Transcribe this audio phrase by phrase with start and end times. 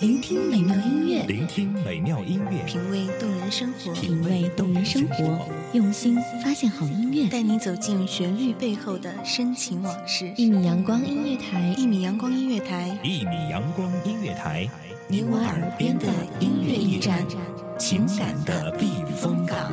[0.00, 10.32] 聆听美妙音乐，聆听美妙音乐，品味动人生活，品味动人生活，用心发现好音乐，带你走进旋律背后的深情往事。
[10.36, 14.68] 一米阳光音乐台，一米阳光音乐台，一米阳光音乐台，
[15.06, 16.06] 你我耳边的
[16.40, 17.24] 音乐驿站，
[17.78, 19.72] 情感的避风港。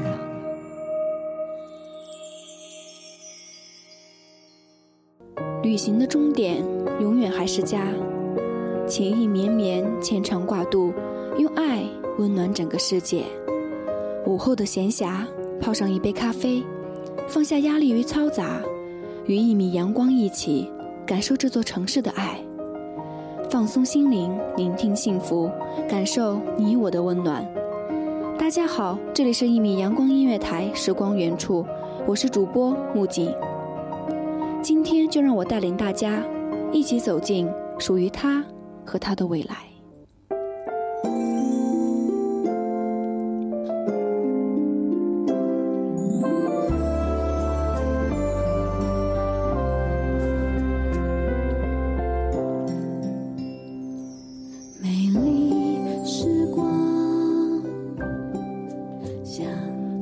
[5.63, 6.63] 旅行的终点
[7.01, 7.83] 永远还是家。
[8.87, 10.91] 情意绵绵，牵肠挂肚，
[11.37, 11.83] 用爱
[12.17, 13.23] 温暖整个世界。
[14.25, 15.25] 午后的闲暇，
[15.59, 16.63] 泡上一杯咖啡，
[17.27, 18.61] 放下压力与嘈杂，
[19.25, 20.69] 与一米阳光一起
[21.05, 22.37] 感受这座城市的爱，
[23.49, 25.49] 放松心灵，聆听幸福，
[25.87, 27.47] 感受你我的温暖。
[28.37, 31.65] 大家好，这里是一米阳光音乐台，时光原处，
[32.05, 33.33] 我是主播木槿。
[34.61, 36.21] 今天就让我带领大家
[36.71, 38.43] 一起走进属于他。
[38.85, 39.55] 和他的未来。
[54.81, 57.63] 美丽时光，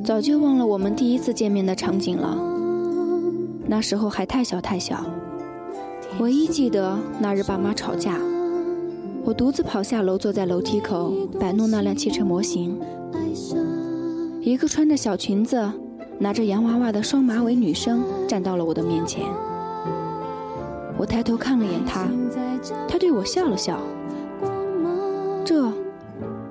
[0.04, 2.36] 早就忘了我们第一次见面的场景了。
[3.66, 5.04] 那时候还太小太小，
[6.18, 8.18] 唯一记得那日爸妈吵架。
[9.24, 12.78] 我独自跑下楼，坐在楼梯口摆弄那辆汽车模型。
[14.40, 15.70] 一个穿着小裙子、
[16.18, 19.24] 拿着洋娃娃的双马尾女生站到了我的面前。
[20.96, 22.08] 我抬头看了眼她，
[22.88, 23.78] 她对我笑了笑。
[25.44, 25.70] 这，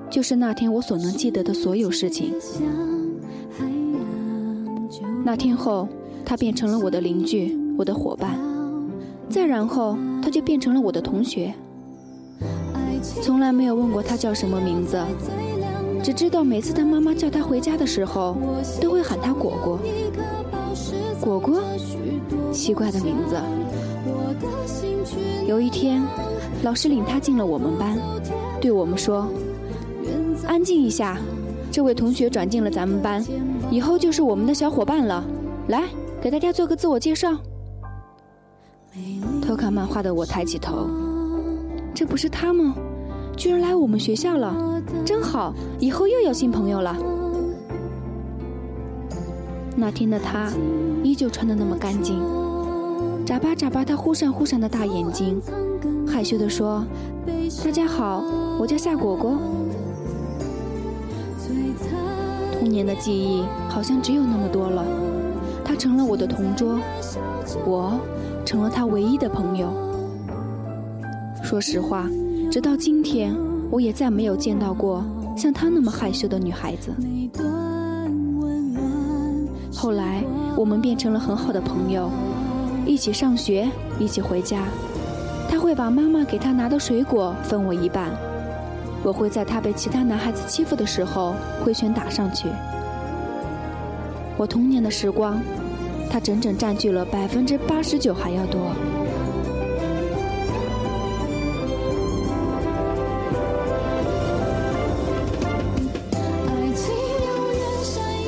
[0.08, 2.32] 就是那天我所能记得的所有事情。
[5.24, 5.88] 那天后，
[6.24, 8.38] 她变成了我的邻居，我的伙伴。
[9.28, 11.52] 再然后，她就变成了我的同学。
[13.22, 15.02] 从来没有问过他叫什么名字，
[16.02, 18.36] 只知道每次他妈妈叫他回家的时候，
[18.80, 19.78] 都会喊他果果。
[21.20, 21.60] 果果，
[22.52, 23.36] 奇怪的名字。
[25.46, 26.02] 有一天，
[26.62, 27.98] 老师领他进了我们班，
[28.60, 29.28] 对我们说
[30.46, 31.18] ：“安静一下，
[31.70, 33.24] 这位同学转进了咱们班，
[33.70, 35.24] 以后就是我们的小伙伴了。
[35.68, 35.84] 来，
[36.20, 37.36] 给大家做个自我介绍。”
[39.42, 40.88] 偷看漫画的我抬起头，
[41.94, 42.74] 这不是他吗？
[43.40, 44.54] 居然来我们学校了，
[45.02, 45.54] 真好！
[45.78, 46.94] 以后又有新朋友了。
[49.74, 50.52] 那天的他
[51.02, 52.20] 依旧穿的那么干净，
[53.24, 55.40] 眨巴眨巴他忽闪忽闪的大眼睛，
[56.06, 56.84] 害羞的说
[57.64, 58.22] ：“大家好，
[58.58, 59.32] 我叫夏果果。”
[62.60, 64.84] 童年的记忆好像只有那么多了。
[65.64, 66.78] 他成了我的同桌，
[67.64, 67.98] 我
[68.44, 69.72] 成了他唯一的朋友。
[71.42, 72.06] 说实话。
[72.50, 73.32] 直到今天，
[73.70, 75.04] 我也再没有见到过
[75.36, 76.90] 像她那么害羞的女孩子。
[79.72, 80.24] 后来，
[80.56, 82.10] 我们变成了很好的朋友，
[82.84, 84.64] 一起上学，一起回家。
[85.48, 88.10] 她会把妈妈给她拿的水果分我一半，
[89.04, 92.48] 我会在她被其他男孩子欺负的时候挥拳打上去。
[94.36, 95.40] 我童年的时光，
[96.10, 98.72] 他整整占据了百分之八十九还要多。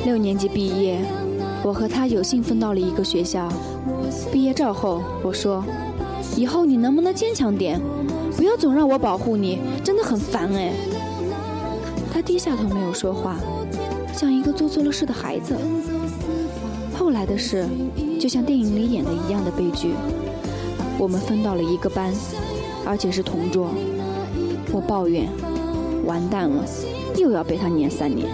[0.05, 0.99] 六年级毕业，
[1.63, 3.47] 我和他有幸分到了一个学校。
[4.33, 5.63] 毕业照后，我说
[6.35, 7.79] ：“以后你能不能坚强点，
[8.35, 10.73] 不要总让我保护你，真的很烦哎。”
[12.11, 13.37] 他低下头没有说话，
[14.13, 15.55] 像一个做错了事的孩子。
[16.97, 17.65] 后来的事，
[18.19, 19.93] 就像电影里演的一样的悲剧。
[20.99, 22.13] 我们分到了一个班，
[22.85, 23.69] 而且是同桌。
[24.73, 25.29] 我抱怨
[26.05, 26.65] ：“完蛋了，
[27.17, 28.27] 又要被他撵三年。”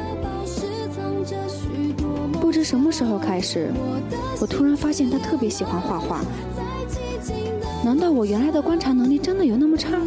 [2.69, 3.71] 什么时候开始，
[4.39, 6.21] 我突然发现他特别喜欢画画。
[7.83, 9.97] 难道我原来的观察能力真的有那么差？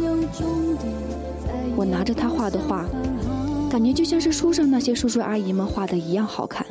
[1.75, 2.85] 我拿着他画的画，
[3.69, 6.65] 感觉就像是书上那些叔叔阿姨们画的一样好看。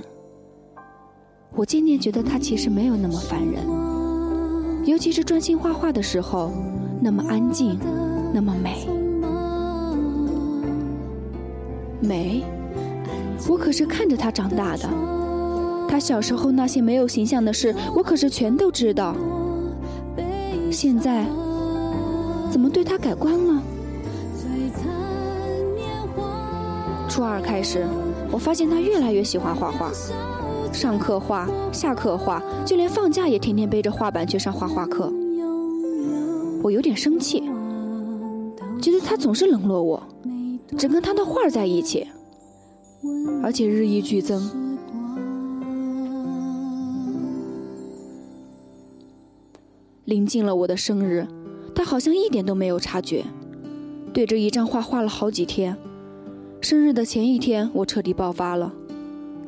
[1.55, 3.62] 我渐渐觉得他其实没有那么烦人，
[4.87, 6.52] 尤其是专心画画的时候，
[7.02, 7.78] 那么安静，
[8.32, 8.88] 那么美。
[12.00, 12.43] 美，
[13.46, 14.88] 我可是看着他长大的。
[15.93, 19.15] 他小时候那些没有形象的事，我可是全都知道。
[20.71, 21.27] 现在
[22.50, 23.62] 怎么对他改观了？
[27.11, 27.87] 初二开始，
[28.31, 29.93] 我发现他越来越喜欢画画，
[30.73, 35.12] 上课画，下课画，就连放假也天天背着画板去上画画课。
[36.62, 37.43] 我有点生气，
[38.81, 40.03] 觉得他总是冷落我，
[40.79, 42.09] 只跟他的画在一起，
[43.43, 44.71] 而且日益剧增。
[50.12, 51.26] 临近了我的生日，
[51.75, 53.25] 他好像一点都没有察觉，
[54.12, 55.75] 对着一张画画了好几天。
[56.61, 58.75] 生日的前一天，我彻底爆发了。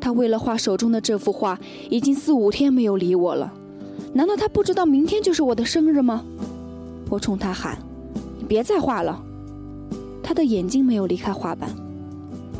[0.01, 3.53] 他为了画手中的这幅画，已经四五天没有理我了。
[4.15, 6.25] 难道他不知道明天就是我的生日吗？
[7.11, 7.77] 我冲他喊
[8.41, 9.23] ：“你别再画了！”
[10.25, 11.69] 他的眼睛没有离开画板。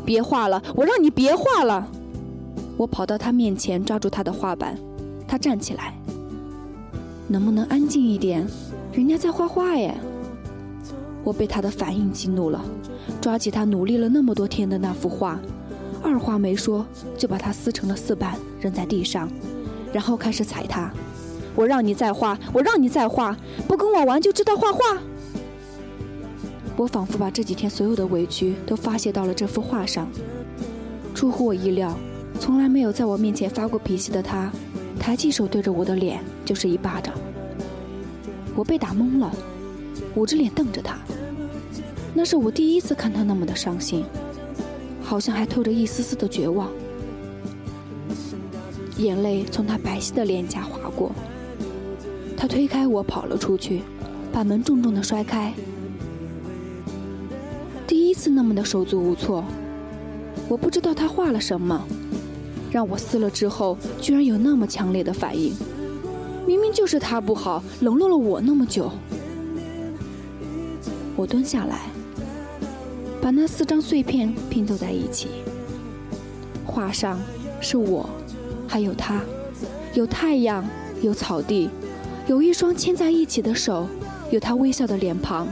[0.05, 1.89] 别画了，我让你别画了！
[2.77, 4.77] 我跑到他面前，抓住他的画板。
[5.27, 5.99] 他站起来。
[7.27, 8.45] 能不能安静一点？
[8.91, 9.95] 人家在画画耶！
[11.23, 12.63] 我被他的反应激怒了，
[13.19, 15.39] 抓起他努力了那么多天的那幅画，
[16.03, 16.85] 二话没说
[17.17, 19.27] 就把它撕成了四瓣，扔在地上，
[19.91, 20.91] 然后开始踩他。
[21.55, 23.35] 我让你再画，我让你再画，
[23.67, 24.79] 不跟我玩就知道画画。
[26.77, 30.07] 我仿佛把这几天所有的委屈都发泄到了这幅画上。
[31.13, 31.97] 出乎我意料，
[32.39, 34.51] 从来没有在我面前发过脾气的他。
[34.99, 37.13] 抬起手对着我的脸就是一巴掌，
[38.55, 39.35] 我被打懵了，
[40.13, 40.95] 捂着脸瞪着他。
[42.13, 44.05] 那是我第一次看他那么的伤心，
[45.01, 46.69] 好像还透着一丝丝的绝望。
[48.97, 51.11] 眼泪从他白皙的脸颊划过，
[52.37, 53.81] 他推开我跑了出去，
[54.31, 55.51] 把门重重的摔开。
[57.85, 59.43] 第一次那么的手足无措，
[60.47, 61.85] 我不知道他画了什么。
[62.71, 65.53] 让我撕了之后，居然有那么强烈的反应。
[66.45, 68.91] 明明就是他不好，冷落了我那么久。
[71.15, 71.81] 我蹲下来，
[73.21, 75.29] 把那四张碎片拼凑在一起。
[76.65, 77.19] 画上
[77.61, 78.07] 是我，
[78.67, 79.21] 还有他，
[79.93, 80.67] 有太阳，
[81.01, 81.69] 有草地，
[82.27, 83.87] 有一双牵在一起的手，
[84.29, 85.47] 有他微笑的脸庞，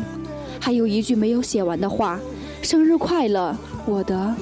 [0.59, 2.19] 还有一句没有写完的话
[2.61, 3.55] ：“生日快乐，
[3.85, 4.35] 我的。”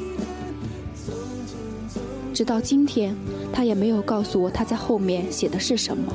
[2.33, 3.15] 直到今天，
[3.54, 6.12] 他也没有告诉我他在后面写的是什么。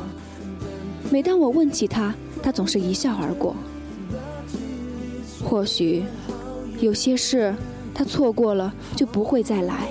[1.10, 3.54] 每当我问起他，他总是一笑而过。
[5.44, 6.04] 或许，
[6.80, 7.54] 有些事
[7.94, 9.88] 他错过了就不会再来。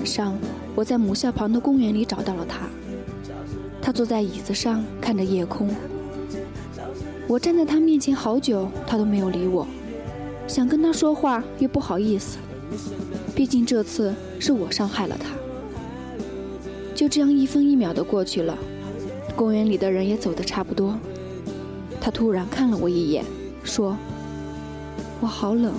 [0.00, 0.34] 晚上，
[0.74, 2.60] 我在母校旁的公园里找到了他。
[3.82, 5.68] 他坐在椅子上，看着夜空。
[7.28, 9.66] 我站在他面前好久，他都没有理我。
[10.48, 12.38] 想跟他说话，又不好意思，
[13.34, 15.34] 毕竟这次是我伤害了他。
[16.94, 18.56] 就这样一分一秒的过去了，
[19.36, 20.98] 公园里的人也走得差不多。
[22.00, 23.22] 他突然看了我一眼，
[23.62, 23.94] 说
[25.20, 25.72] ：“我好冷。”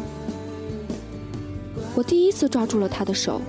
[1.98, 3.42] 我第一次抓住了他的手。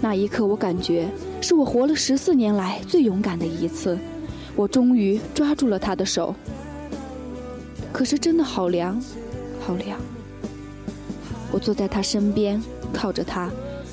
[0.00, 1.08] 那一刻，我感觉
[1.40, 3.98] 是我活了十四年来最勇敢的一次。
[4.56, 6.34] 我终于抓住了他的手，
[7.92, 9.00] 可是真的好凉，
[9.60, 9.98] 好凉。
[11.52, 13.50] 我坐在他身边，靠着他，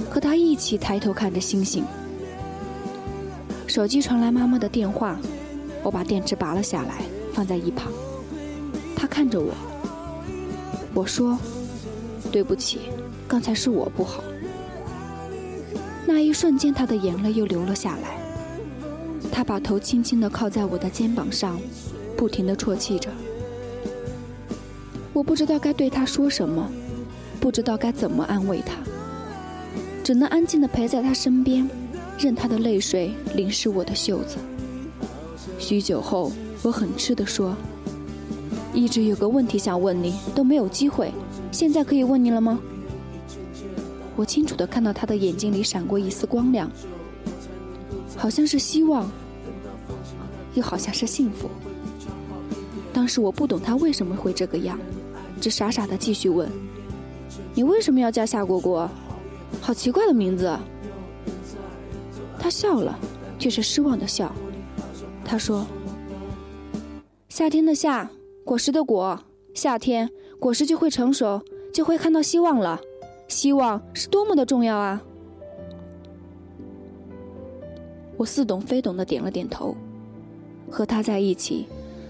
[0.09, 1.83] 和他一起抬头看着星星。
[3.65, 5.17] 手机传来妈妈的电话，
[5.83, 7.01] 我把电池拔了下来，
[7.33, 7.91] 放在一旁。
[8.95, 9.53] 他看着我，
[10.93, 11.37] 我说
[12.31, 12.79] ：“对不起，
[13.27, 14.23] 刚才是我不好。”
[16.09, 18.17] 那一瞬间，他的眼泪又流了下来。
[19.29, 21.59] 他把头轻轻地靠在我的肩膀上，
[22.15, 23.09] 不停地啜泣着。
[25.11, 26.71] 我不知道该对他说什么，
[27.41, 28.75] 不知道该怎么安慰他，
[30.01, 31.69] 只能安静地陪在他身边，
[32.17, 34.37] 任他的泪水淋湿我的袖子。
[35.59, 37.53] 许久后，我很痴地说
[38.73, 41.11] ：“一直有个问题想问你，都没有机会，
[41.51, 42.57] 现在可以问你了吗？”
[44.17, 46.69] 我清楚的看到他的眼睛里闪过一丝光亮，
[48.17, 49.09] 好像是希望，
[50.55, 51.47] 又好像是幸福。
[52.91, 54.79] 当时我不懂他为什么会这个样，
[55.39, 56.49] 只傻傻的继续问
[57.53, 58.89] ：“你为什么要叫夏果果？
[59.61, 60.57] 好奇怪的名字。”
[62.39, 62.97] 他笑了，
[63.37, 64.33] 却是失望的笑。
[65.23, 65.63] 他说
[67.29, 68.09] ：“夏天的夏，
[68.43, 69.19] 果实的果，
[69.53, 70.09] 夏天
[70.39, 72.81] 果实就会成熟，就会看到希望了。”
[73.27, 75.01] 希望是多么的重要啊！
[78.15, 79.75] 我似懂非懂的点了点头。
[80.69, 81.65] 和他在一起，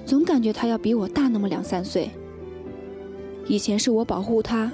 [0.05, 2.09] 总感觉他要比我大那么两三岁。
[3.45, 4.71] 以前是我保护他，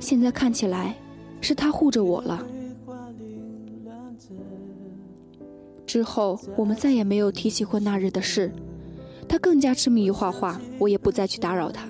[0.00, 0.96] 现在看起来，
[1.40, 2.44] 是他护着我了。
[5.86, 8.50] 之后，我们再也没有提起过那日的事。
[9.28, 11.86] 他更加痴迷于画画，我也不再去打扰他。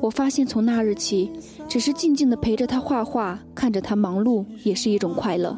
[0.00, 1.30] 我发现从那日起，
[1.68, 5.56] 只是静静的陪着他画画，看着他忙碌，也是一种快乐。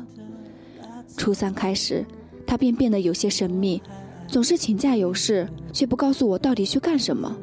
[1.17, 2.05] 初三开始，
[2.47, 3.81] 他便变得有些神秘，
[4.27, 7.37] 总是请假有事，却不告诉我到底去干什么。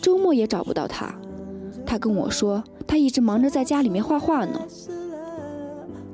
[0.00, 1.14] 周末也找不到他，
[1.84, 4.60] 他跟我说他一直忙着在家里面画画呢。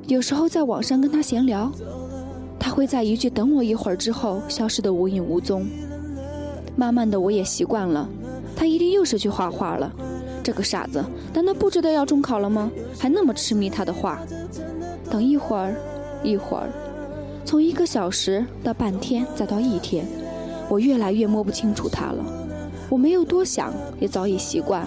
[0.09, 1.71] 有时候在网上跟他闲聊，
[2.59, 5.65] 他会在一句“等我一会儿”之后消失得无影无踪。
[6.75, 8.09] 慢慢的，我也习惯了。
[8.61, 9.91] 他一定又是去画画了，
[10.43, 11.03] 这个傻子，
[11.33, 12.71] 难道不知道要中考了吗？
[12.99, 14.21] 还那么痴迷他的画。
[15.11, 15.75] 等一会儿，
[16.23, 16.69] 一会儿，
[17.43, 20.07] 从一个小时到半天，再到一天，
[20.69, 22.23] 我越来越摸不清楚他了。
[22.91, 24.87] 我没有多想，也早已习惯。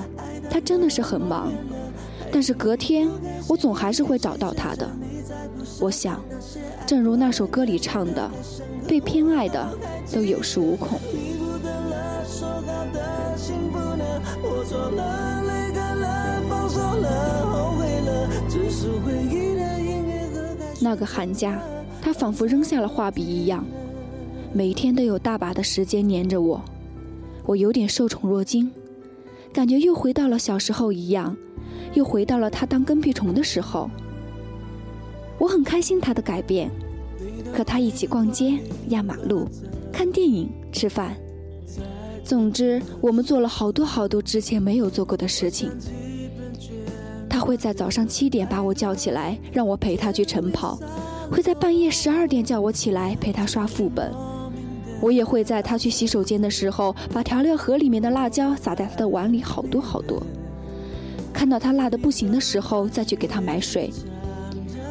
[0.52, 1.52] 他真的是很忙，
[2.32, 3.10] 但是隔天，
[3.48, 4.88] 我总还是会找到他的。
[5.80, 6.24] 我想，
[6.86, 8.30] 正如那首歌里唱的
[8.88, 9.68] ：“被偏爱的
[10.14, 11.00] 都有恃无恐。”
[20.82, 21.60] 那个寒假，
[22.02, 23.66] 他仿佛扔下了画笔一样，
[24.54, 26.62] 每天都有大把的时间黏着我，
[27.46, 28.70] 我有点受宠若惊，
[29.54, 31.36] 感觉又回到了小时候一样，
[31.94, 33.90] 又回到了他当跟屁虫的时候。
[35.40, 36.70] 我很开心他的改变，
[37.56, 39.48] 和他一起逛街、压马路、
[39.92, 41.16] 看电影、吃饭。
[42.24, 45.70] 总之，我们做了好多好多之前没有做过的事情。
[47.30, 50.78] 他会在早上七点把我叫起来，让我陪他去晨跑；
[51.30, 54.12] 会在半夜十二点叫我起来陪他刷副本。
[55.02, 60.24] 我也会在他去洗手间的时候，把调料盒里面的辣椒撒在他的碗里好多好多。
[61.34, 63.92] 看到他辣的不行的时候，再去给他买水。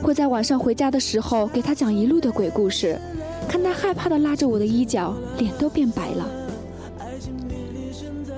[0.02, 3.00] 会在晚上回家的时候给他讲一路的鬼故事，
[3.48, 6.41] 看他害怕的拉着我的衣角，脸都变白了。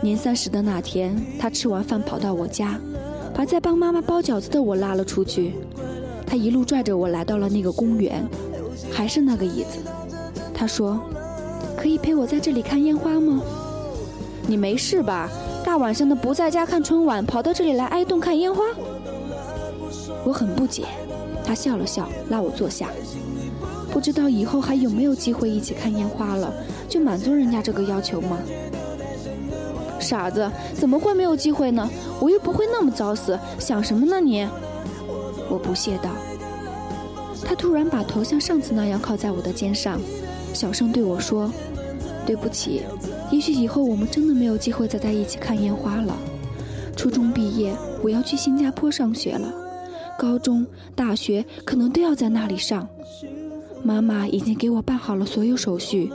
[0.05, 2.79] 年三十的那天，他吃完饭跑到我家，
[3.35, 5.55] 把在帮妈妈包饺子的我拉了出去。
[6.27, 8.23] 他一路拽着我来到了那个公园，
[8.93, 9.79] 还是那个椅子。
[10.53, 11.01] 他说
[11.75, 13.41] ：“可以陪我在这里看烟花吗？”
[14.47, 15.31] 你没事吧？
[15.65, 18.63] 大晚上的不在家看春晚，跑到这里来挨冻看烟花？
[20.23, 20.85] 我很不解。
[21.43, 22.91] 他笑了笑，拉我坐下。
[23.91, 26.53] 不知道以后还有没有机会一起看烟花了，
[26.91, 28.37] 就满足人家这个要求吗？
[30.05, 31.89] 傻子，怎么会没有机会呢？
[32.21, 34.47] 我又不会那么早死，想什么呢你？
[35.49, 36.11] 我不屑道。
[37.47, 40.01] 他突然把头像上次那样靠在我的肩上，
[40.53, 41.51] 小声对我说
[42.25, 42.83] ：“对不起，
[43.31, 46.17] 也许以后我们真的没有机会再在一起看烟花了。
[46.97, 49.53] 初中毕业，我要去新加坡上学了，
[50.19, 52.89] 高中、大学可能都要在那里上。
[53.83, 56.11] 妈妈已经给我办好了所有手续，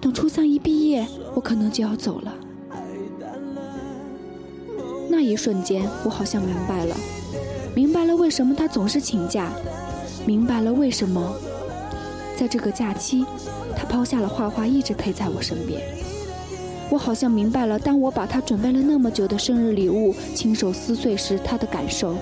[0.00, 2.32] 等初三一毕业，我可能就要走了。”
[5.20, 6.96] 那一瞬间，我好像明白了，
[7.74, 9.52] 明白了为什么他总是请假，
[10.24, 11.36] 明白了为什么
[12.38, 13.26] 在这个假期，
[13.76, 15.78] 他抛下了画画，一直陪在我身边。
[16.88, 22.16] 我好像明白了，当我把他准备了那么久的生日礼物亲手撕碎时，他的感受。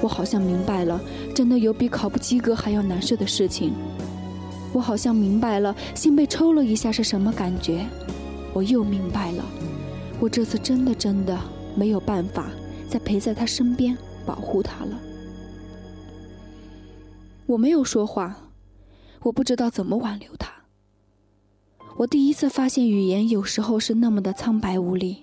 [0.00, 1.00] 我好像明白了，
[1.32, 3.72] 真的有比考不及格还要难受的事情。
[4.72, 7.86] 我好像明白了，心被抽了一下是什么感觉。
[8.52, 9.44] 我又明白了，
[10.18, 11.38] 我这次真的真的。
[11.74, 12.50] 没有办法
[12.88, 14.98] 再陪在他身边保护他了。
[17.46, 18.36] 我没有说话，
[19.22, 20.52] 我不知道怎么挽留他。
[21.96, 25.22] 我第一次发现语言有时候是那么的苍白无力。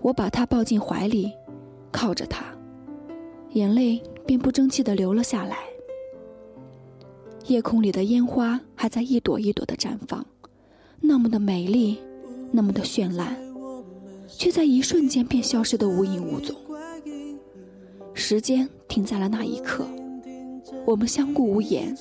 [0.00, 1.32] 我把他抱进怀里，
[1.90, 2.44] 靠着他，
[3.52, 5.56] 眼泪便不争气的流了下来。
[7.46, 10.24] 夜空里的烟花还在一朵一朵的绽放，
[11.00, 11.98] 那么的美丽，
[12.52, 13.47] 那么的绚烂。
[14.28, 16.54] 却在一瞬间便消失得无影无踪。
[18.14, 19.86] 时间停在了那一刻，
[20.84, 21.96] 我们相顾无言，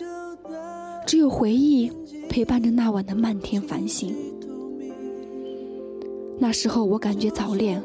[1.06, 1.92] 只有回忆
[2.28, 4.16] 陪伴着那晚的漫天繁星。
[6.40, 7.82] 那时候我感觉早恋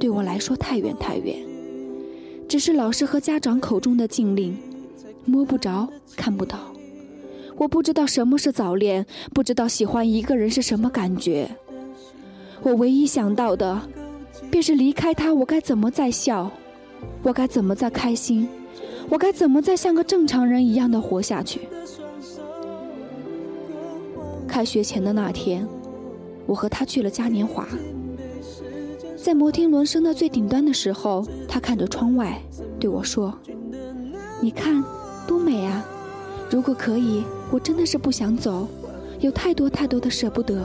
[0.00, 1.36] 对我来说太远太远，
[2.48, 4.56] 只是老师和家长口中的禁令，
[5.24, 6.58] 摸不着看不到。
[7.58, 11.48] 我不知道什么是早恋，不知道喜欢一个人是什么感觉。
[12.62, 13.80] 我唯一想到的，
[14.50, 16.50] 便是离开他，我该怎么再笑？
[17.22, 18.48] 我该怎么再开心？
[19.08, 21.60] 我该怎么再像个正常人一样的活下去？
[24.46, 25.66] 开学前的那天，
[26.46, 27.66] 我和他去了嘉年华。
[29.16, 32.40] 在摩天轮升到最顶端的时候，他看着窗外
[32.78, 33.36] 对我说
[34.40, 34.82] ：“你看，
[35.26, 35.84] 多美啊！
[36.50, 38.68] 如果可以，我真的是不想走，
[39.20, 40.64] 有太多太多的舍不得。”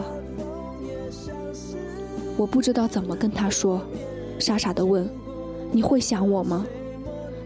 [2.38, 3.82] 我不知道怎么跟他说，
[4.40, 5.10] 傻傻的问
[5.74, 6.66] ：“你会想我吗？”“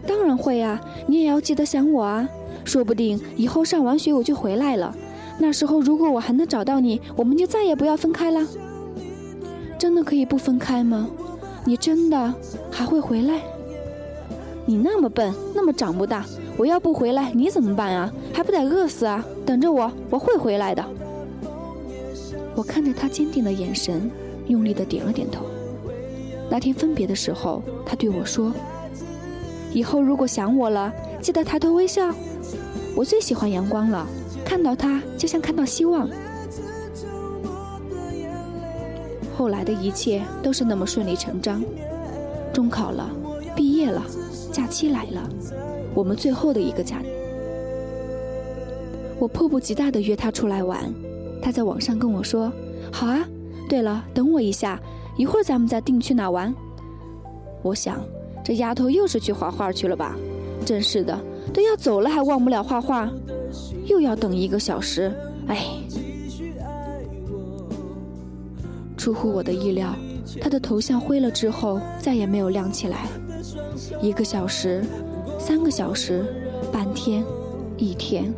[0.06, 2.28] 当然会啊，你也要记得想我啊！
[2.64, 4.94] 说不定以后上完学我就回来了，
[5.38, 8.46] 那时候如果我还能找到你，我们就再也不要分开了。”
[9.78, 11.08] 真的可以不分开吗？
[11.64, 12.34] 你真的
[12.70, 13.40] 还会回来？
[14.64, 16.24] 你那么笨，那么长不大，
[16.56, 18.12] 我要不回来你怎么办啊？
[18.32, 19.24] 还不得饿死啊？
[19.44, 20.84] 等着我，我会回来的。
[22.54, 24.10] 我看着他坚定的眼神，
[24.48, 25.44] 用力的点了点头。
[26.50, 28.52] 那天分别的时候，他对我说
[29.72, 32.14] ：“以后如果想我了，记得抬头微笑。
[32.94, 34.06] 我最喜欢阳光了，
[34.44, 36.08] 看到它就像看到希望。”
[39.34, 41.64] 后来的一切都是那么顺理成章，
[42.52, 43.10] 中考了，
[43.56, 44.04] 毕业了，
[44.52, 45.26] 假期来了，
[45.94, 47.02] 我们最后的一个假，
[49.18, 50.92] 我迫不及待地约他出来玩，
[51.40, 52.52] 他在网上跟我说
[52.92, 53.26] ：“好啊，
[53.68, 54.80] 对了，等我一下，
[55.16, 56.54] 一会儿咱们再定去哪玩。”
[57.62, 58.00] 我想，
[58.44, 60.16] 这丫头又是去画画去了吧？
[60.64, 61.18] 真是的，
[61.52, 63.10] 都要走了还忘不了画画，
[63.86, 65.12] 又要等一个小时，
[65.46, 65.66] 哎。
[68.96, 69.94] 出乎我的意料，
[70.40, 73.06] 他的头像灰了之后再也没有亮起来。
[74.00, 74.84] 一个小时，
[75.40, 76.24] 三个小时，
[76.72, 77.24] 半天，
[77.76, 78.32] 一天。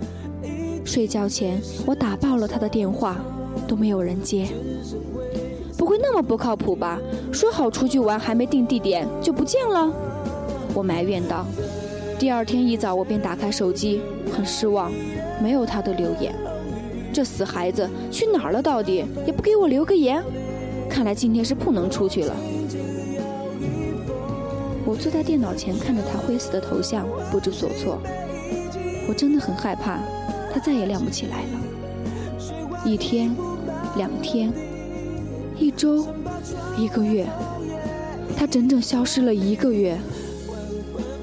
[0.82, 3.18] 睡觉前我打爆了他的电话，
[3.68, 4.48] 都没有人接。
[5.84, 6.98] 不会那么不靠谱吧？
[7.30, 9.92] 说好出去玩，还没定地点就不见了？
[10.72, 11.44] 我埋怨道。
[12.18, 14.00] 第二天一早，我便打开手机，
[14.32, 14.90] 很失望，
[15.42, 16.34] 没有他的留言。
[17.12, 18.62] 这死孩子去哪儿了？
[18.62, 20.24] 到底也不给我留个言。
[20.88, 22.34] 看来今天是不能出去了。
[24.86, 27.98] 我坐在电脑前看着他灰色的头像，不知所措。
[29.06, 29.98] 我真的很害怕，
[30.50, 32.78] 他再也亮不起来了。
[32.86, 33.36] 一天，
[33.98, 34.50] 两天，
[35.58, 36.06] 一周，
[36.76, 37.26] 一个月，
[38.36, 39.96] 他整整消失了一个月。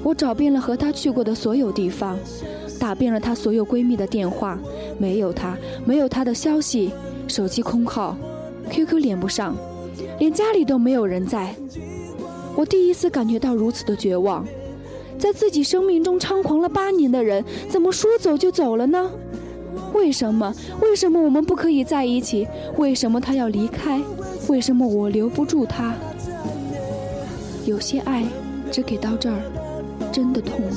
[0.02, 2.18] 我找遍了和他去过的所有地方，
[2.80, 4.58] 打遍了他所有闺蜜的电话，
[4.98, 6.90] 没有他，没有他的消息，
[7.28, 8.16] 手机空号。
[8.70, 9.54] QQ 连不上，
[10.18, 11.54] 连家里都没有人在。
[12.56, 14.46] 我第一次感觉到如此的绝望，
[15.18, 19.10] 在自己生命中猖狂了八年的人，怎么说走就走了呢？
[19.94, 20.54] 为什么？
[20.80, 22.46] 为什么我们不可以在一起？
[22.76, 24.00] 为什么他要离开？
[24.52, 25.94] 为什么我留不住他？
[27.64, 28.22] 有些爱，
[28.70, 29.40] 只给到这儿，
[30.12, 30.76] 真的痛了。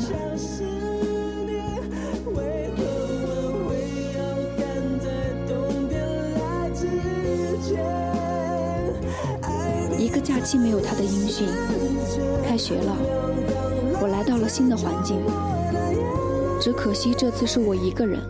[10.00, 11.46] 一个假期没有他的音讯，
[12.48, 12.96] 开学了，
[14.02, 15.18] 我来到了新的环境，
[16.62, 18.22] 只可惜这次是我一个人。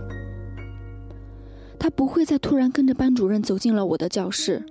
[1.77, 4.65] 他不会再突然跟着班主任走进了我的教室，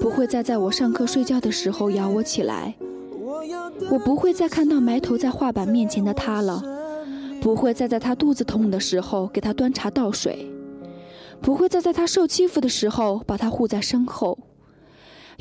[0.00, 2.74] 不会再在我上课睡觉的时候摇我起来，
[3.90, 6.62] 我不会再看到埋头在画板面前的他了，
[7.40, 10.50] 不会再在他肚子痛的时候给他端茶倒水，
[11.40, 14.38] 不会再在他受欺负的时候把他护在身后。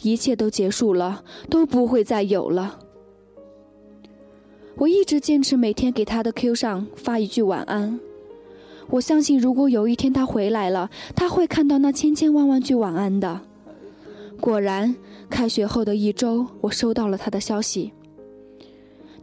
[0.01, 2.79] 一切都结束了，都不会再有了。
[4.77, 7.99] 我一直坚持每天给他的 Q 上发一句晚安。
[8.89, 13.41] 我相信，如果有一天他回来了，他会看到那千千万万句晚安的。
[14.43, 14.93] 果然，
[15.29, 17.93] 开学后的一周，我收到了他的消息。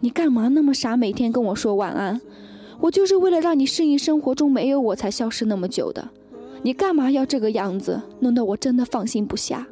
[0.00, 2.18] 你干嘛那么傻，每天跟我说晚安？
[2.80, 6.08] 我就是为了让你适应生活中没有我才消失那么久的。
[6.62, 8.00] 你干嘛要这个样子？
[8.18, 9.66] 弄得我真的放心不下。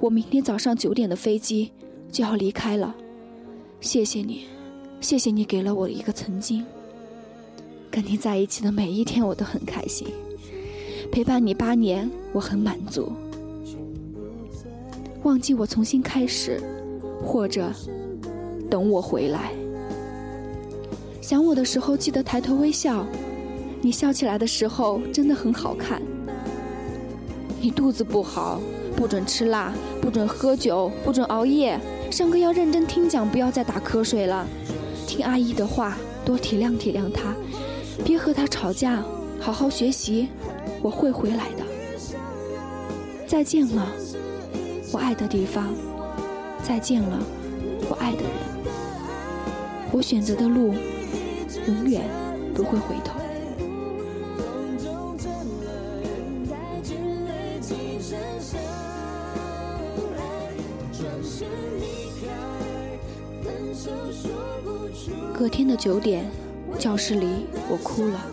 [0.00, 1.70] 我明天早上九点的飞机
[2.10, 2.92] 就要离开了，
[3.80, 4.46] 谢谢你，
[5.00, 6.66] 谢谢你给了我一个曾经。
[7.92, 10.08] 跟你在一起的每一天我都很开心，
[11.12, 13.12] 陪伴你八年我很满足。
[15.22, 16.60] 忘记我重新开始，
[17.22, 17.72] 或者
[18.70, 19.52] 等我回来。
[21.20, 23.06] 想我的时候记得抬头微笑，
[23.80, 26.00] 你笑起来的时候真的很好看。
[27.60, 28.60] 你肚子不好。
[28.96, 31.80] 不准吃辣，不准喝酒，不准熬夜。
[32.10, 34.46] 上课要认真听讲，不要再打瞌睡了。
[35.06, 37.34] 听阿姨的话，多体谅体谅她，
[38.04, 39.02] 别和她吵架，
[39.38, 40.28] 好好学习。
[40.82, 41.64] 我会回来的。
[43.26, 43.90] 再见了，
[44.92, 45.72] 我爱的地方，
[46.64, 47.18] 再见了，
[47.88, 48.30] 我爱的人。
[49.92, 50.74] 我选择的路，
[51.66, 52.02] 永远
[52.54, 53.18] 不会回头。
[65.32, 66.28] 隔天的九点，
[66.78, 68.26] 教室里我哭了。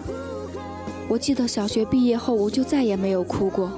[1.07, 3.71] 我记得小学毕业后，我就再也没有哭过。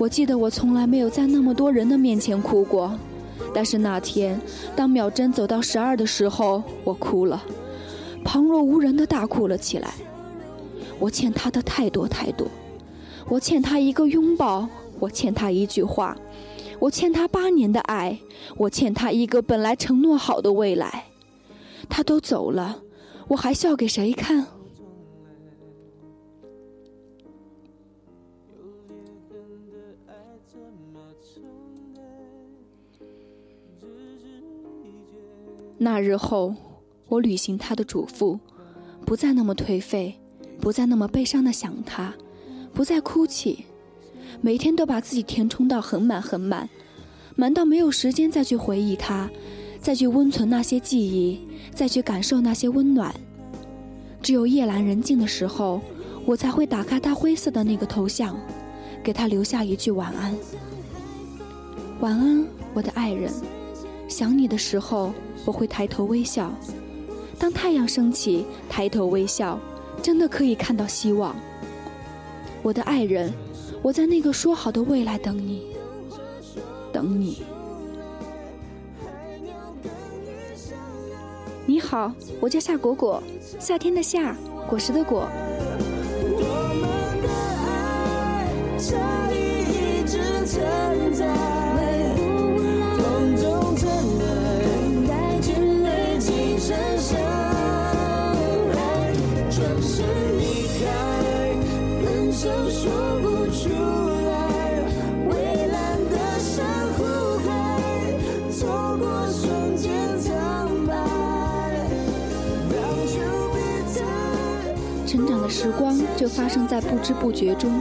[0.00, 2.98] 我记得我从来没有在那么多人的面前哭过，
[3.52, 4.40] 但是那天，
[4.74, 7.42] 当秒针走到十二的时候，我哭了，
[8.24, 9.92] 旁若无人的大哭了起来。
[10.98, 12.48] 我欠他的太多太多，
[13.28, 14.66] 我欠他一个拥抱，
[14.98, 16.16] 我欠他一句话，
[16.78, 18.18] 我欠他八年的爱，
[18.56, 21.04] 我欠他一个本来承诺好的未来。
[21.90, 22.78] 他都走了，
[23.28, 24.46] 我还笑给谁看？
[35.92, 36.54] 那日后，
[37.08, 38.38] 我履行他的嘱咐，
[39.04, 40.14] 不再那么颓废，
[40.60, 42.14] 不再那么悲伤的想他，
[42.72, 43.64] 不再哭泣，
[44.40, 46.70] 每天都把自己填充到很满很满，
[47.34, 49.28] 满到没有时间再去回忆他，
[49.80, 51.40] 再去温存那些记忆，
[51.74, 53.12] 再去感受那些温暖。
[54.22, 55.80] 只有夜阑人静的时候，
[56.24, 58.38] 我才会打开他灰色的那个头像，
[59.02, 60.32] 给他留下一句晚安。
[61.98, 63.32] 晚安，我的爱人。
[64.10, 65.14] 想你的时候。
[65.46, 66.52] 我会抬头微笑，
[67.38, 69.58] 当太阳升起，抬头微笑，
[70.02, 71.34] 真的可以看到希望。
[72.60, 73.32] 我的爱人，
[73.80, 75.62] 我在那个说好的未来等你，
[76.92, 77.42] 等你。
[81.64, 83.22] 你好，我叫夏果果，
[83.58, 84.36] 夏天的夏，
[84.68, 85.26] 果实的果。
[86.36, 86.44] 我
[86.82, 87.28] 们的
[88.94, 91.26] 爱，一直存在
[115.50, 117.80] 时光就发生在不知不觉中，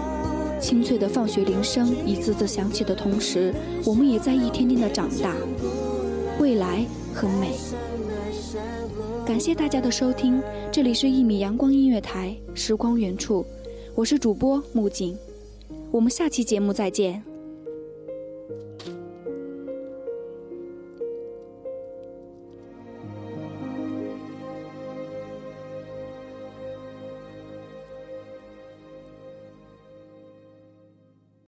[0.59, 3.53] 清脆的放学铃声一次次响起的同时，
[3.85, 5.35] 我们也在一天天的长大。
[6.39, 7.51] 未来很美。
[9.23, 13.45] 感谢大家的收听，这里是一米阳光音乐台，时光远处，
[13.93, 15.15] 我是主播木槿，
[15.91, 17.28] 我们下期节目再见。